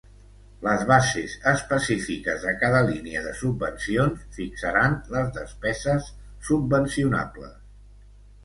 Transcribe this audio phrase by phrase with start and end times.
[0.67, 6.09] Les bases específiques de cada línia de subvencions fixaran les despeses
[6.49, 7.57] subvencionables.